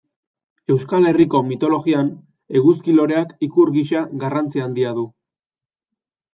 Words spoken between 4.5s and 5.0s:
handia